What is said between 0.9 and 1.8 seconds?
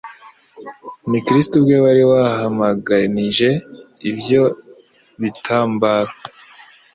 Ni Kristo ubwe